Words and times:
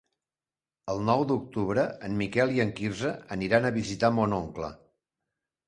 El 0.93 1.03
nou 1.09 1.25
d'octubre 1.31 1.83
en 2.09 2.17
Miquel 2.23 2.55
i 2.57 2.65
en 2.65 2.73
Quirze 2.81 3.13
aniran 3.39 3.71
a 3.71 3.75
visitar 3.79 4.13
mon 4.19 4.37
oncle. 4.43 4.75